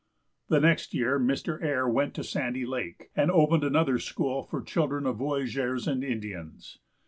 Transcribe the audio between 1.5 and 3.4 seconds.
Ayre went to Sandy lake, and